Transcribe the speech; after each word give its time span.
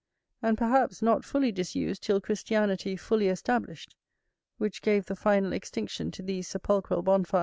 And, 0.41 0.57
perhaps, 0.57 1.03
not 1.03 1.23
fully 1.23 1.51
disused 1.51 2.01
till 2.01 2.19
Christianity 2.19 2.95
fully 2.95 3.27
established, 3.27 3.95
which 4.57 4.81
gave 4.81 5.05
the 5.05 5.15
final 5.15 5.53
extinction 5.53 6.09
to 6.09 6.23
these 6.23 6.47
sepulchral 6.47 7.03
bonfires. 7.03 7.39